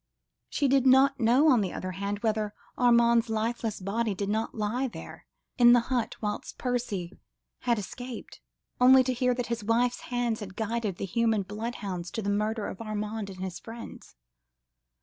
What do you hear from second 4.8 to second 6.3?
there, in the hut,